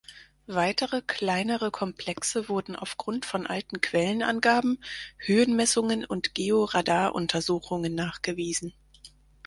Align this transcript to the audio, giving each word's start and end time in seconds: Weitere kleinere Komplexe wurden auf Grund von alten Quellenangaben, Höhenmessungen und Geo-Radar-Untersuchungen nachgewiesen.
Weitere 0.47 1.03
kleinere 1.03 1.69
Komplexe 1.69 2.49
wurden 2.49 2.75
auf 2.75 2.97
Grund 2.97 3.23
von 3.23 3.45
alten 3.45 3.81
Quellenangaben, 3.81 4.83
Höhenmessungen 5.17 6.05
und 6.05 6.33
Geo-Radar-Untersuchungen 6.33 7.93
nachgewiesen. 7.93 8.73